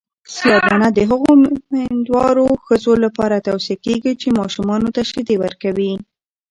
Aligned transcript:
سیاه 0.35 0.63
دانه 0.67 0.89
د 0.97 0.99
هغو 1.09 1.31
میندوارو 1.73 2.47
ښځو 2.65 2.93
لپاره 3.05 3.43
توصیه 3.47 3.77
کیږي 3.85 4.13
چې 4.21 4.37
ماشومانو 4.39 4.87
ته 4.95 5.01
شیدې 5.11 5.35
ورکوي. 5.43 5.91